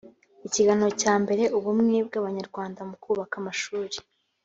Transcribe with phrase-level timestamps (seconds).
[0.47, 3.95] ikiganiro cyambere ubumwe bw abanyarwanda mu kubaka amashuri